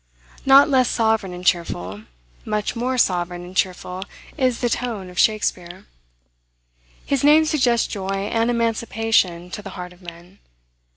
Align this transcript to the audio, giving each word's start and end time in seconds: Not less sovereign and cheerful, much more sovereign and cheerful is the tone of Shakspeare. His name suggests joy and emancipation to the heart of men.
Not 0.47 0.67
less 0.67 0.89
sovereign 0.89 1.31
and 1.31 1.45
cheerful, 1.45 2.05
much 2.43 2.75
more 2.75 2.97
sovereign 2.97 3.43
and 3.45 3.55
cheerful 3.55 4.03
is 4.35 4.59
the 4.59 4.67
tone 4.67 5.11
of 5.11 5.19
Shakspeare. 5.19 5.85
His 7.05 7.23
name 7.23 7.45
suggests 7.45 7.85
joy 7.85 8.07
and 8.31 8.49
emancipation 8.49 9.51
to 9.51 9.61
the 9.61 9.69
heart 9.77 9.93
of 9.93 10.01
men. 10.01 10.39